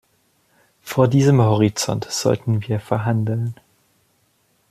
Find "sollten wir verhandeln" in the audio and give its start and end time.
2.09-3.53